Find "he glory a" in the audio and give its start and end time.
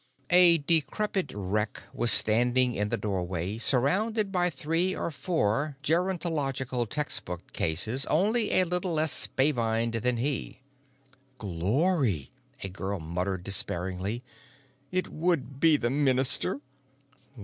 10.17-12.69